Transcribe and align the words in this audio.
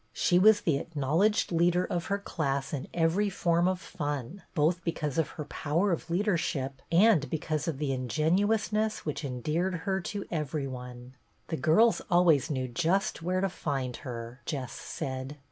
She 0.13 0.39
was 0.39 0.61
the 0.61 0.79
acknowledged 0.79 1.51
leader 1.51 1.85
of 1.85 2.05
her 2.07 2.17
class 2.17 2.73
in 2.73 2.87
every 2.91 3.29
form 3.29 3.67
of 3.67 3.79
fun, 3.79 4.41
both 4.55 4.83
because 4.83 5.19
of 5.19 5.27
her 5.37 5.45
power 5.45 5.91
of 5.91 6.09
leadership 6.09 6.81
and 6.91 7.29
because 7.29 7.67
of 7.67 7.77
the 7.77 7.91
in 7.91 8.07
genuousness 8.07 9.05
which 9.05 9.23
endeared 9.23 9.75
her 9.85 10.01
to 10.01 10.25
every 10.31 10.65
one. 10.65 11.13
The 11.49 11.57
girls 11.57 12.01
always 12.09 12.49
knew 12.49 12.67
just 12.67 13.21
where 13.21 13.41
to 13.41 13.49
find 13.49 13.97
her, 13.97 14.41
Jess 14.47 14.71
said. 14.73 15.37